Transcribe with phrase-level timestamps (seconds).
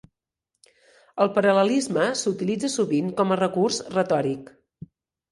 [1.25, 4.49] El paral·lelisme s'utilitza sovint com a recurs retòric.